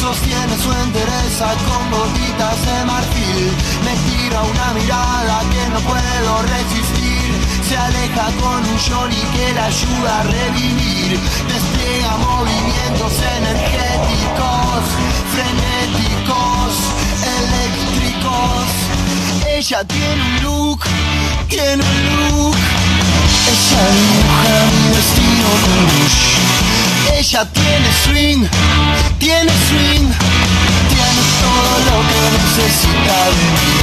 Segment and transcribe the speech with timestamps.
[0.00, 3.52] sostiene su entereza con gotitas de marfil.
[3.84, 7.28] Me tira una mirada que no puedo resistir.
[7.68, 11.20] Se aleja con un shorty que la ayuda a revivir.
[11.52, 14.82] Despliega movimientos energéticos,
[15.34, 16.72] frenéticos,
[17.38, 18.66] eléctricos.
[19.58, 20.80] Ella tiene un look,
[21.48, 22.56] tiene un look.
[23.52, 26.40] Ella dibuja mi destino con.
[27.20, 28.48] Ella tiene swing,
[29.20, 30.08] tiene swing,
[30.88, 33.74] tiene todo lo que necesita de mí.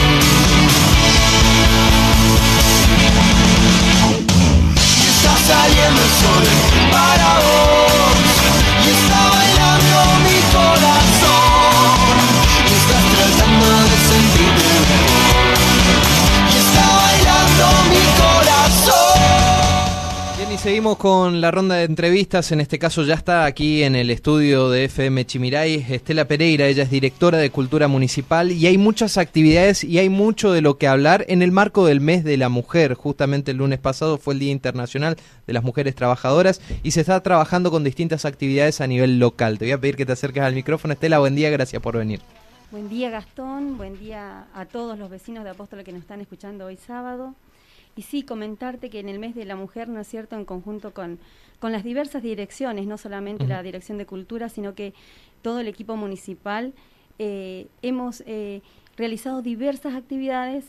[4.98, 6.46] Y está saliendo el sol
[6.92, 7.27] para
[20.68, 22.52] seguimos con la ronda de entrevistas.
[22.52, 26.68] En este caso ya está aquí en el estudio de FM Chimiray Estela Pereira.
[26.68, 30.78] Ella es directora de Cultura Municipal y hay muchas actividades y hay mucho de lo
[30.78, 32.96] que hablar en el marco del mes de la mujer.
[32.96, 35.16] Justamente el lunes pasado fue el Día Internacional
[35.48, 39.60] de las Mujeres Trabajadoras y se está trabajando con distintas actividades a nivel local.
[39.60, 40.96] Te voy a pedir que te acerques al micrófono.
[40.96, 42.20] Estela, buen día, gracias por venir.
[42.72, 46.66] Buen día Gastón, buen día a todos los vecinos de Apóstol que nos están escuchando
[46.66, 47.36] hoy sábado.
[47.98, 50.94] Y sí, comentarte que en el mes de la mujer, ¿no es cierto?, en conjunto
[50.94, 51.20] con,
[51.60, 54.94] con las diversas direcciones, no solamente la Dirección de Cultura, sino que
[55.42, 56.74] todo el equipo municipal,
[57.18, 58.62] eh, hemos eh,
[58.96, 60.66] realizado diversas actividades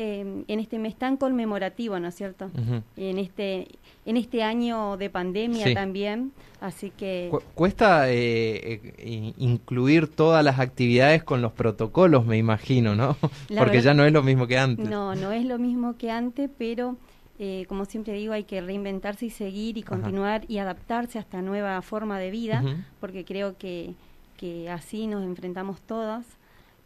[0.00, 2.52] Em, en este mes tan conmemorativo, ¿no es cierto?
[2.96, 3.66] En este
[4.06, 11.24] en este año de pandemia también, así que cuesta eh, eh, incluir todas las actividades
[11.24, 13.16] con los protocolos, me imagino, ¿no?
[13.58, 14.88] Porque ya no es lo mismo que antes.
[14.88, 16.96] No, no es lo mismo que antes, pero
[17.40, 21.42] eh, como siempre digo, hay que reinventarse y seguir y continuar y adaptarse a esta
[21.42, 22.62] nueva forma de vida,
[23.00, 23.94] porque creo que,
[24.36, 26.24] que así nos enfrentamos todas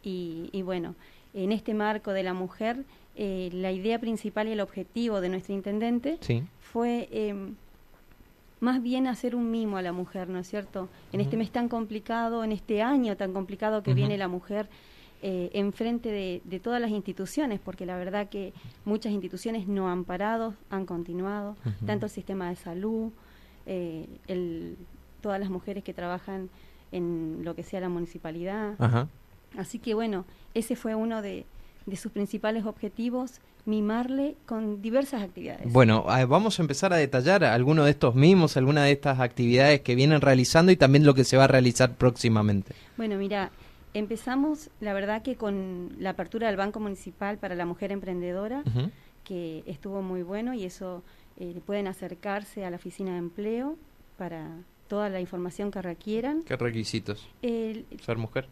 [0.01, 0.95] y, y bueno,
[1.35, 2.83] en este marco de la mujer
[3.15, 6.17] eh, la idea principal y el objetivo de nuestro intendente
[6.59, 7.55] fue em,
[8.59, 10.89] más bien hacer un mimo a la mujer, ¿no es cierto?
[11.11, 14.67] En este mes tan complicado, en este año tan complicado que viene la mujer
[15.21, 18.51] eh, enfrente de, de, todas las instituciones, porque la verdad que
[18.83, 23.11] muchas instituciones no han parado, han continuado, tanto el sistema de salud,
[23.65, 24.75] eh, el,
[25.21, 26.49] todas las mujeres que trabajan
[26.91, 28.73] en lo que sea la municipalidad.
[29.57, 31.45] Así que bueno, ese fue uno de,
[31.85, 35.71] de sus principales objetivos, mimarle con diversas actividades.
[35.71, 39.95] Bueno, vamos a empezar a detallar algunos de estos mimos, algunas de estas actividades que
[39.95, 42.73] vienen realizando y también lo que se va a realizar próximamente.
[42.97, 43.51] Bueno, mira,
[43.93, 48.63] empezamos, la verdad que con la apertura del Banco Municipal para la Mujer Emprendedora,
[49.23, 51.03] que estuvo muy bueno y eso
[51.37, 53.77] eh, pueden acercarse a la oficina de empleo
[54.17, 54.49] para
[54.87, 56.43] toda la información que requieran.
[56.43, 57.27] ¿Qué requisitos?
[57.41, 58.47] ser mujer.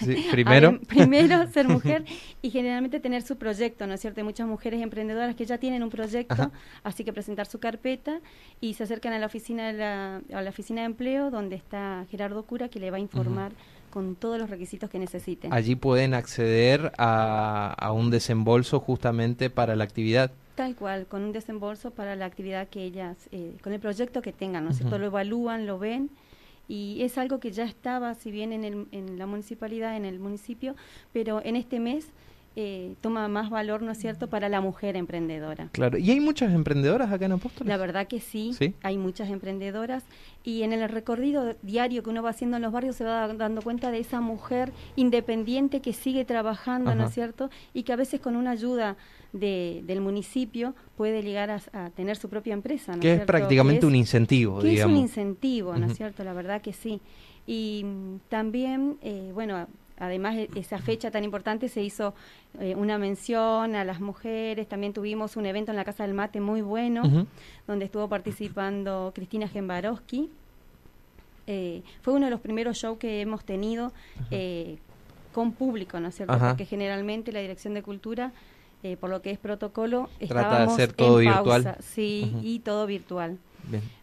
[0.30, 0.80] primero.
[0.88, 2.04] primero, ser mujer
[2.42, 4.20] y generalmente tener su proyecto, ¿no es cierto?
[4.20, 6.50] Hay muchas mujeres emprendedoras que ya tienen un proyecto,
[6.82, 8.20] así que presentar su carpeta
[8.60, 12.06] y se acercan a la oficina de la, a la oficina de empleo donde está
[12.10, 13.52] Gerardo Cura que le va a informar.
[13.90, 15.54] con todos los requisitos que necesiten.
[15.54, 20.32] Allí pueden acceder a, a un desembolso justamente para la actividad.
[20.56, 24.32] Tal cual, con un desembolso para la actividad que ellas, eh, con el proyecto que
[24.32, 24.98] tengan, ¿no es cierto?
[24.98, 26.08] Lo evalúan, lo ven
[26.66, 30.18] y es algo que ya estaba, si bien en, el, en la municipalidad, en el
[30.18, 30.74] municipio,
[31.12, 32.08] pero en este mes
[32.58, 35.68] eh, toma más valor, ¿no es cierto?, para la mujer emprendedora.
[35.72, 37.68] Claro, ¿y hay muchas emprendedoras acá en Apóstoles?
[37.68, 40.04] La verdad que sí, hay muchas emprendedoras
[40.42, 43.60] y en el recorrido diario que uno va haciendo en los barrios se va dando
[43.60, 48.20] cuenta de esa mujer independiente que sigue trabajando, ¿no es cierto?, y que a veces
[48.20, 48.96] con una ayuda
[49.34, 52.96] de, del municipio puede llegar a, tener su propia empresa.
[52.96, 56.24] ¿no que es, prácticamente un incentivo, que Es un incentivo, ¿no es cierto?
[56.24, 57.02] La verdad que sí.
[57.46, 57.84] Y
[58.28, 59.66] también, eh, bueno,
[59.98, 62.14] además de esa fecha tan importante se hizo
[62.60, 66.40] eh, una mención a las mujeres, también tuvimos un evento en la Casa del Mate
[66.40, 67.26] muy bueno,
[67.66, 70.30] donde estuvo participando Cristina Gembarowski.
[71.46, 73.92] Eh, fue uno de los primeros shows que hemos tenido
[74.30, 74.78] eh,
[75.32, 76.38] con público, ¿no es cierto?
[76.38, 78.32] Porque generalmente la Dirección de Cultura,
[79.00, 81.76] por lo que es protocolo, Trata de hacer todo virtual.
[81.80, 83.38] sí, y todo virtual.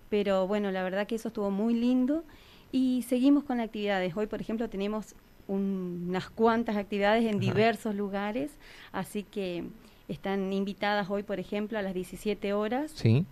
[0.10, 2.24] Pero bueno, la verdad que eso estuvo muy lindo
[2.72, 4.16] y seguimos con actividades.
[4.18, 5.16] Hoy, por ejemplo, tenemos
[5.48, 8.52] unas cuantas actividades en diversos lugares,
[8.92, 9.66] así que
[10.08, 12.92] están invitadas hoy, por ejemplo, a las 17 horas.
[12.96, 13.26] Sí.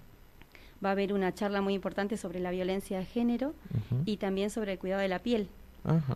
[0.83, 3.53] Va a haber una charla muy importante sobre la violencia de género
[4.05, 5.47] y también sobre el cuidado de la piel.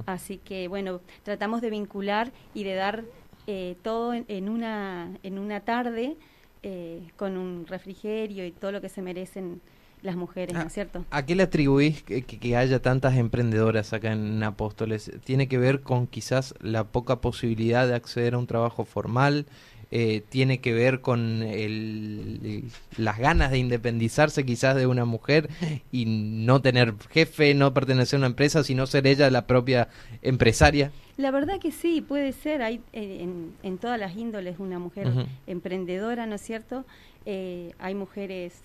[0.06, 3.03] Así que, bueno, tratamos de vincular y de dar
[3.48, 6.18] eh, todo en, una, en una tarde
[6.63, 9.62] eh, con un refrigerio y todo lo que se merecen
[10.06, 11.04] las mujeres, ¿no es cierto?
[11.10, 15.12] ¿A qué le atribuís que, haya tantas emprendedoras acá en Apóstoles?
[15.24, 19.46] ¿Tiene que ver con quizás la poca posibilidad de acceder a un trabajo formal?
[19.92, 22.66] Eh, ¿Tiene que ver con el,
[22.98, 25.50] las ganas de independizarse quizás de una mujer
[25.92, 29.90] y no tener jefe, no pertenecer a una empresa, sino ser ella la propia
[30.22, 30.92] empresaria?
[31.18, 32.62] La verdad que sí, puede ser.
[32.62, 33.28] Hay eh,
[33.63, 35.08] en, todas las índoles una mujer
[35.48, 36.84] emprendedora, ¿no es cierto?
[37.25, 38.62] Eh, hay mujeres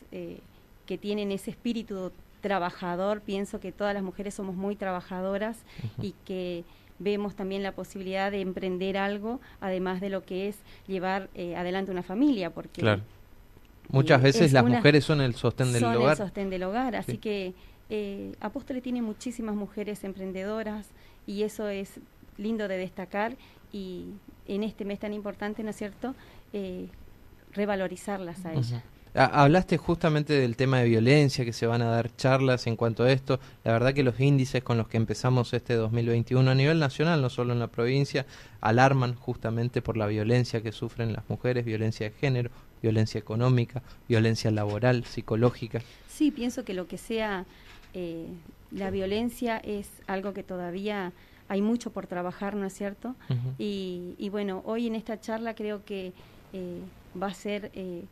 [0.90, 2.10] que tienen ese espíritu
[2.40, 3.20] trabajador.
[3.20, 5.58] Pienso que todas las mujeres somos muy trabajadoras
[6.02, 6.64] y que
[6.98, 10.56] vemos también la posibilidad de emprender algo, además de lo que es
[10.88, 13.02] llevar eh, adelante una familia, porque claro.
[13.90, 16.10] muchas eh, veces las mujeres son el sostén del son hogar.
[16.10, 17.54] el sostén del hogar, así que
[17.88, 20.88] eh, Apóstole tiene muchísimas mujeres emprendedoras
[21.24, 22.00] y eso es
[22.36, 23.36] lindo de destacar
[23.72, 24.06] y
[24.48, 26.16] en este mes tan importante, ¿no es cierto?,
[26.52, 26.88] eh,
[27.52, 28.82] revalorizarlas a ellas.
[29.14, 33.10] Hablaste justamente del tema de violencia, que se van a dar charlas en cuanto a
[33.10, 33.40] esto.
[33.64, 37.28] La verdad que los índices con los que empezamos este 2021 a nivel nacional, no
[37.28, 38.26] solo en la provincia,
[38.60, 42.50] alarman justamente por la violencia que sufren las mujeres, violencia de género,
[42.82, 45.80] violencia económica, violencia laboral, psicológica.
[46.08, 47.46] Sí, pienso que lo que sea
[47.94, 48.28] eh,
[48.70, 51.12] la violencia es algo que todavía
[51.48, 53.16] hay mucho por trabajar, ¿no es cierto?
[53.58, 56.12] y, bueno, hoy en esta charla creo que
[56.52, 56.80] eh,
[57.20, 57.72] va a ser...
[57.74, 58.04] Eh,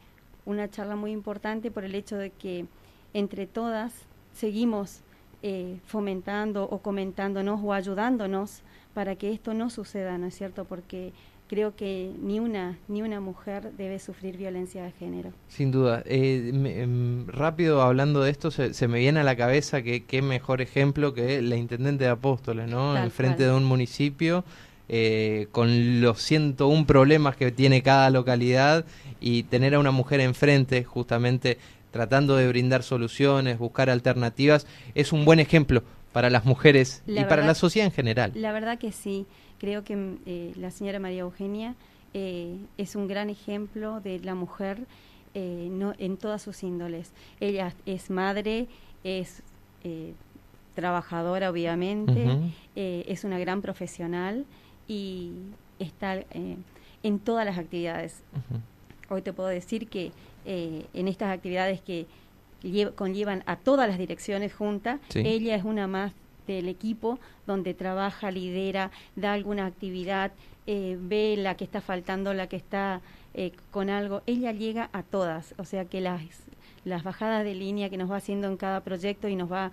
[0.49, 2.65] una charla muy importante por el hecho de que
[3.12, 3.93] entre todas
[4.33, 5.00] seguimos
[5.43, 8.62] eh, fomentando o comentándonos o ayudándonos
[8.95, 10.65] para que esto no suceda, ¿no es cierto?
[10.65, 11.12] Porque
[11.49, 15.33] creo que ni una ni una mujer debe sufrir violencia de género.
[15.49, 16.03] Sin duda.
[16.06, 20.62] Eh, em, rápido hablando de esto, se, me viene a la cabeza que qué mejor
[20.62, 22.97] ejemplo que la intendente de Apóstoles, ¿no?
[22.97, 24.45] en frente de un municipio
[24.90, 28.87] eh, con los 101 problemas que tiene cada localidad
[29.20, 31.58] y tener a una mujer enfrente justamente
[31.90, 35.82] tratando de brindar soluciones, buscar alternativas, es un buen ejemplo
[36.12, 38.32] para las mujeres y para la sociedad en general.
[38.35, 39.26] La verdad que sí,
[39.58, 41.75] creo que eh, la señora María Eugenia
[42.14, 44.79] eh, es un gran ejemplo de la mujer
[45.35, 47.12] no, en todas sus índoles.
[47.38, 48.67] Ella es madre,
[49.05, 49.43] es
[50.75, 52.26] trabajadora obviamente,
[52.75, 54.46] es una gran profesional
[54.88, 55.32] y
[55.79, 56.56] está eh,
[57.02, 58.23] en todas las actividades.
[59.11, 60.11] Hoy te puedo decir que
[60.44, 62.06] eh, en estas actividades que
[62.96, 66.12] conllevan a todas las direcciones juntas, ella es una más
[66.49, 70.32] del equipo donde trabaja, lidera, da alguna actividad,
[70.67, 73.00] eh, ve la que está faltando, la que está
[73.70, 74.23] con algo.
[74.26, 76.23] Ella llega a todas, o sea que las,
[76.85, 79.70] las bajadas de línea que nos va haciendo en cada proyecto y nos va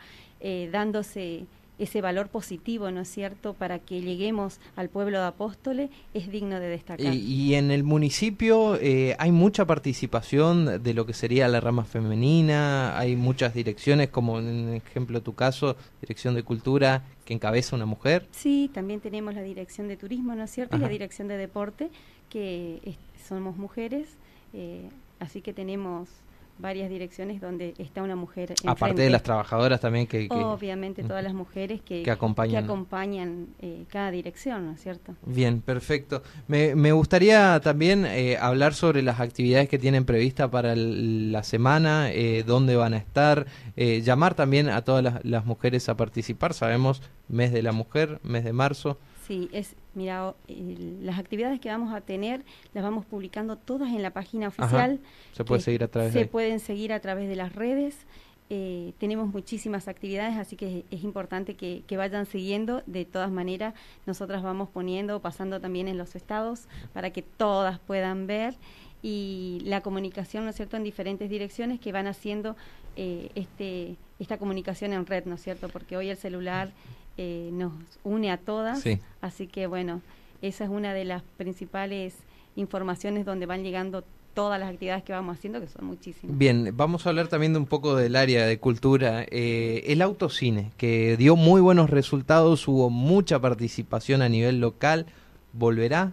[0.71, 1.47] dándose
[1.80, 6.60] ese valor positivo, ¿no es cierto?, para que lleguemos al pueblo de Apóstoles, es digno
[6.60, 7.13] de destacar.
[7.13, 12.98] Y, en el municipio eh, hay mucha participación de lo que sería la rama femenina,
[12.98, 18.27] hay muchas direcciones, como en ejemplo tu caso, Dirección de Cultura, que encabeza una mujer.
[18.31, 21.89] Sí, también tenemos la Dirección de Turismo, ¿no es cierto?, y la Dirección de Deporte,
[22.30, 22.95] que
[23.27, 24.07] somos mujeres,
[24.54, 24.89] eh,
[25.19, 26.10] así que tenemos
[26.57, 28.54] varias direcciones donde está una mujer.
[28.66, 30.28] Aparte de las trabajadoras también que...
[30.31, 35.16] Obviamente todas las mujeres que, que acompañan, que acompañan eh, cada dirección, ¿no es cierto?
[35.25, 36.24] Bien, perfecto.
[36.48, 42.12] Me, me gustaría también eh, hablar sobre las actividades que tienen prevista para la semana,
[42.12, 46.54] eh, dónde van a estar, eh, llamar también a todas las, las mujeres a participar.
[46.54, 48.98] Sabemos, mes de la mujer, mes de marzo.
[49.27, 54.12] Sí, es, mira, las actividades que vamos a tener las vamos publicando todas en la
[54.12, 55.00] página oficial.
[55.34, 56.13] Se puede seguir a través.
[56.13, 58.05] Se pueden seguir a través de las redes.
[58.51, 62.84] Eh, tenemos muchísimas actividades, así que es, importante que, vayan siguiendo.
[62.86, 63.74] De todas maneras,
[64.05, 68.53] nosotras vamos poniendo, pasando también en los estados para que todas puedan ver
[69.01, 72.55] y la comunicación, ¿no es cierto?, en diferentes direcciones que van haciendo
[72.96, 75.70] eh, este, esta comunicación en red, ¿no es cierto?
[75.70, 76.72] Porque hoy el celular
[77.17, 77.72] eh, nos
[78.03, 78.84] une a todas.
[79.25, 80.01] Así que bueno,
[80.41, 82.15] esa es una de las principales
[82.55, 84.03] informaciones donde van llegando
[84.36, 86.38] todas las actividades que vamos haciendo, que son muchísimas.
[86.38, 89.25] Bien, vamos a hablar también de un poco del área de cultura.
[89.32, 95.08] Eh, el autocine, que dio muy buenos resultados, hubo mucha participación a nivel local,
[95.53, 96.12] ¿volverá?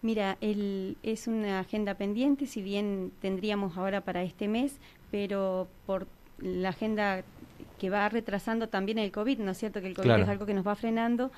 [0.00, 4.78] Mira, el, es una agenda pendiente, si bien tendríamos ahora para este mes,
[5.10, 6.06] pero por
[6.38, 7.22] la agenda
[7.78, 9.80] que va retrasando también el COVID, ¿no es cierto?
[9.80, 11.30] Que el COVID es algo que nos va frenando.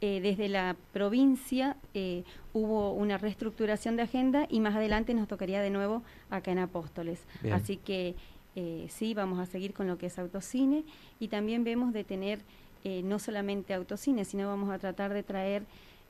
[0.00, 5.62] Eh, desde la provincia eh, hubo una reestructuración de agenda y más adelante nos tocaría
[5.62, 7.22] de nuevo acá en Apóstoles.
[7.52, 8.14] Así que
[8.56, 10.84] eh, sí, vamos a seguir con lo que es autocine
[11.20, 12.40] y también vemos de tener
[13.02, 15.62] no solamente autocine, sino vamos a tratar de traer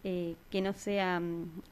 [0.03, 1.63] que no sea mm,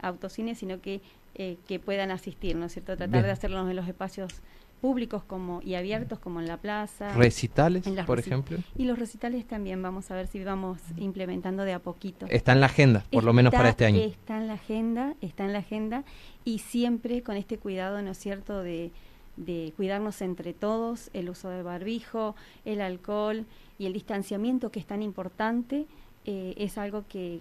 [0.00, 1.00] autocine, sino que,
[1.34, 2.96] que puedan asistir, ¿no es cierto?
[2.96, 4.42] Tratar de hacerlo en los espacios
[4.84, 7.14] públicos como y abiertos como en la plaza.
[7.14, 8.58] Recitales, por ejemplo.
[8.76, 12.26] Y los recitales también, vamos a ver si vamos implementando de a poquito.
[12.28, 14.00] Está en la agenda, por lo menos para este año.
[14.00, 16.04] Está en la agenda, está en la agenda
[16.44, 18.90] y siempre con este cuidado, ¿no es cierto?, de,
[19.38, 22.36] de cuidarnos entre todos, el uso del barbijo,
[22.66, 23.46] el alcohol
[23.78, 25.86] y el distanciamiento que es tan importante,
[26.26, 27.40] eh, es algo que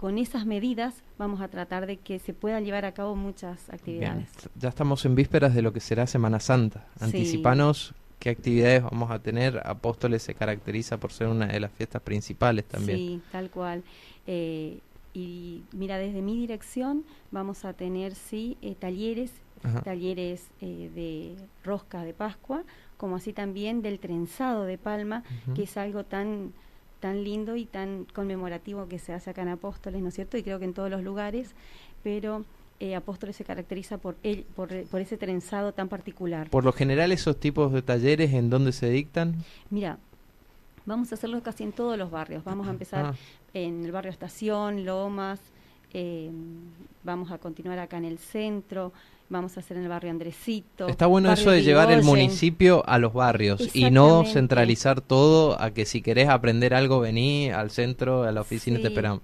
[0.00, 4.30] con esas medidas vamos a tratar de que se puedan llevar a cabo muchas actividades.
[4.54, 6.86] Ya estamos en vísperas de lo que será Semana Santa.
[7.00, 9.60] Anticipanos qué actividades vamos a tener.
[9.62, 12.96] Apóstoles se caracteriza por ser una de las fiestas principales también.
[12.96, 13.82] Sí, tal cual.
[14.26, 14.78] Eh,
[15.12, 19.32] y mira, desde mi dirección vamos a tener, sí, eh, talleres,
[19.84, 22.64] talleres eh, de rosca de Pascua,
[22.96, 26.54] como así también del trenzado de palma, que es algo tan
[27.00, 30.36] tan lindo y tan conmemorativo que se hace acá en Apóstoles, ¿no es cierto?
[30.36, 31.54] Y creo que en todos los lugares,
[32.02, 32.44] pero
[32.78, 36.48] eh, Apóstoles se caracteriza por, el, por, por, ese trenzado tan particular.
[36.50, 39.34] Por lo general, esos tipos de talleres, ¿en dónde se dictan?
[39.70, 39.98] Mira,
[40.86, 42.44] vamos a hacerlo casi en todos los barrios.
[42.44, 43.14] Vamos a empezar ah.
[43.54, 45.40] en el barrio Estación, Lomas,
[45.92, 46.30] eh,
[47.02, 48.92] vamos a continuar acá en el centro,
[49.28, 50.88] vamos a hacer en el barrio Andresito.
[50.88, 55.70] Está bueno eso de llevar el municipio a los barrios y no centralizar todo a
[55.70, 59.22] que si querés aprender algo vení al centro, a la oficina y te esperamos.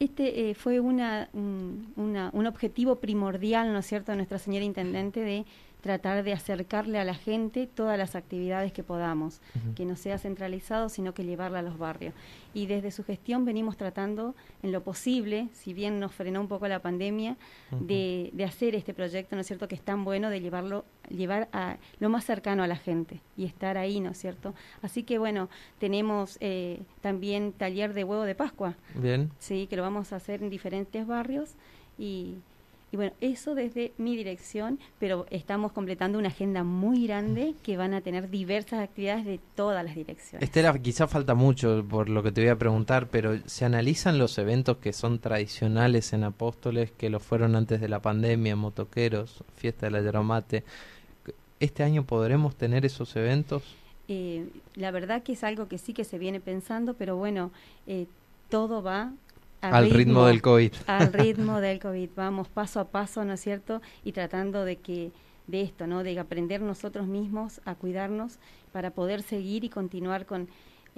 [0.00, 5.20] Este eh, fue una, un, un objetivo primordial, ¿no es cierto?, de nuestra señora Intendente
[5.20, 5.44] de
[5.80, 9.40] tratar de acercarle a la gente todas las actividades que podamos,
[9.76, 12.14] que no sea centralizado, sino que llevarla a los barrios.
[12.52, 16.66] Y desde su gestión venimos tratando en lo posible, si bien nos frenó un poco
[16.66, 17.36] la pandemia,
[17.70, 21.48] de, de, hacer este proyecto, ¿no es cierto?, que es tan bueno de llevarlo, llevar
[21.52, 24.54] a lo más cercano a la gente y estar ahí, ¿no es cierto?
[24.82, 28.74] Así que bueno, tenemos eh, también taller de huevo de Pascua.
[28.94, 29.30] Bien.
[29.38, 31.54] Sí, que lo vamos a hacer en diferentes barrios
[31.98, 32.36] y
[32.90, 37.92] y bueno, eso desde mi dirección, pero estamos completando una agenda muy grande que van
[37.92, 40.42] a tener diversas actividades de todas las direcciones.
[40.48, 44.38] Estela, quizá falta mucho por lo que te voy a preguntar, pero ¿se analizan los
[44.38, 49.86] eventos que son tradicionales en Apóstoles, que lo fueron antes de la pandemia, motoqueros, fiesta
[49.86, 50.64] de la Yeromate?
[51.60, 53.62] ¿Este año podremos tener esos eventos?
[54.06, 57.50] Eh, la verdad que es algo que sí que se viene pensando, pero bueno,
[57.86, 58.06] eh,
[58.48, 59.12] todo va
[59.60, 60.72] al, ritmo, del COVID.
[60.86, 62.10] Al ritmo del COVID.
[62.16, 63.82] Vamos paso a paso, ¿no es cierto?
[64.04, 65.12] Y tratando de que
[65.46, 66.02] de esto, ¿no?
[66.02, 68.38] De aprender nosotros mismos a cuidarnos
[68.72, 70.48] para poder seguir y continuar con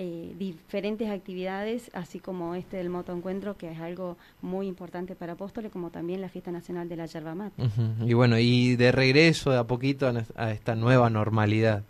[0.02, 5.70] eh, diferentes actividades, así como este del motoencuentro, que es algo muy importante para Apóstoles,
[5.70, 7.62] como también la Fiesta Nacional de la Yerba Mate.
[8.06, 11.84] Y bueno, y de regreso de a poquito a esta nueva normalidad.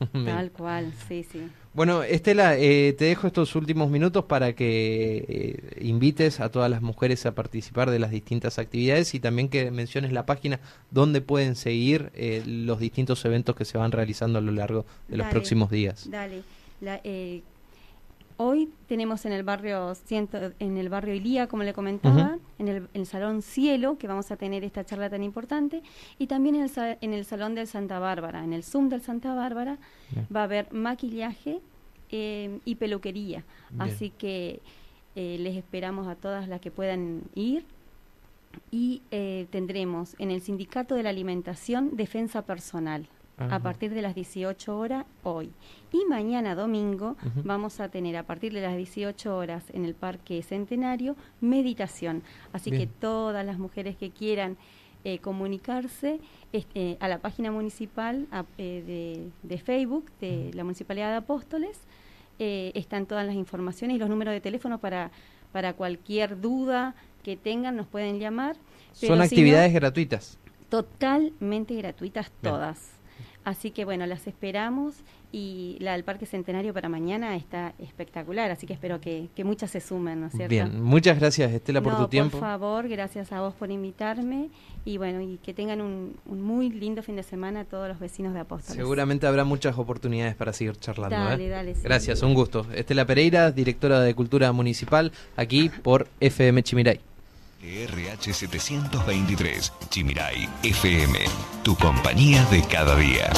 [0.12, 1.48] Tal cual, sí, sí.
[1.74, 6.82] Bueno, Estela, eh, te dejo estos últimos minutos para que eh, invites a todas las
[6.82, 10.60] mujeres a participar de las distintas actividades y también que menciones la página
[10.90, 15.16] donde pueden seguir eh, los distintos eventos que se van realizando a lo largo de
[15.16, 16.10] los próximos días.
[16.10, 16.42] Dale.
[16.82, 17.00] La,
[18.36, 19.92] Hoy tenemos en el barrio
[20.58, 24.64] en el barrio Ilía, como le comentaba, en, el, Salón Cielo, que vamos a tener
[24.64, 25.82] esta charla tan importante,
[26.18, 29.34] y también en el, en el Salón del Santa Bárbara, en el Zoom del Santa
[29.34, 29.78] Bárbara,
[30.34, 31.60] va a haber maquillaje
[32.10, 33.44] eh, y peluquería.
[33.78, 34.60] Así que
[35.16, 37.64] eh, les esperamos a todas las que puedan ir.
[38.70, 43.08] Y eh, tendremos en el Sindicato de la Alimentación Defensa Personal
[43.50, 45.50] a partir de las 18 horas hoy.
[45.92, 50.42] Y mañana domingo vamos a tener a partir de las 18 horas en el Parque
[50.42, 52.22] Centenario meditación.
[52.52, 54.56] Así que todas las mujeres que quieran
[55.04, 56.20] eh, comunicarse
[56.52, 61.80] este, a la página municipal eh, de, Facebook de la Municipalidad de Apóstoles
[62.38, 65.10] eh, están todas las informaciones y los números de teléfono para,
[65.50, 66.94] para cualquier duda
[67.24, 68.56] que tengan nos pueden llamar.
[68.92, 70.38] Son actividades gratuitas.
[70.68, 73.01] Totalmente gratuitas todas.
[73.44, 74.94] Así que bueno, las esperamos
[75.32, 79.80] y la del Parque Centenario para mañana está espectacular, así que espero que, muchas se
[79.80, 80.50] sumen, ¿no es cierto?
[80.50, 82.38] Bien, muchas gracias Estela por tu tiempo.
[82.38, 84.50] Por favor, gracias a vos por invitarme
[84.84, 88.40] y bueno, y que tengan un, muy lindo fin de semana todos los vecinos de
[88.40, 88.76] Apóstoles.
[88.76, 91.16] Seguramente habrá muchas oportunidades para seguir charlando.
[91.16, 91.48] Dale, ¿eh?
[91.48, 91.74] dale.
[91.82, 92.66] Gracias, un gusto.
[92.74, 97.11] Estela Pereira, directora de Cultura Municipal, aquí por FM Chimiray.
[97.62, 101.20] RH 723, Chimiray FM,
[101.62, 103.30] tu compañía de cada día.